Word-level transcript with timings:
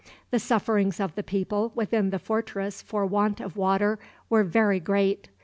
The 0.31 0.39
sufferings 0.39 0.99
of 0.99 1.13
the 1.13 1.21
people 1.21 1.71
within 1.75 2.09
the 2.09 2.17
fortress 2.17 2.81
for 2.81 3.05
want 3.05 3.39
of 3.39 3.55
water 3.55 3.99
were 4.31 4.43
very 4.43 4.79
great. 4.79 5.29